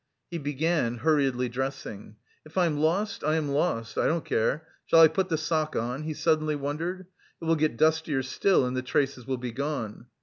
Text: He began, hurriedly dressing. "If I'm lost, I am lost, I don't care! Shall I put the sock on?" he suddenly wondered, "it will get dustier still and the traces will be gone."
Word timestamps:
He 0.31 0.39
began, 0.39 0.97
hurriedly 0.97 1.47
dressing. 1.47 2.15
"If 2.43 2.57
I'm 2.57 2.79
lost, 2.79 3.23
I 3.23 3.35
am 3.35 3.49
lost, 3.49 3.99
I 3.99 4.07
don't 4.07 4.25
care! 4.25 4.67
Shall 4.87 4.99
I 5.01 5.07
put 5.07 5.29
the 5.29 5.37
sock 5.37 5.75
on?" 5.75 6.01
he 6.05 6.15
suddenly 6.15 6.55
wondered, 6.55 7.05
"it 7.39 7.45
will 7.45 7.55
get 7.55 7.77
dustier 7.77 8.23
still 8.23 8.65
and 8.65 8.75
the 8.75 8.81
traces 8.81 9.27
will 9.27 9.37
be 9.37 9.51
gone." 9.51 10.07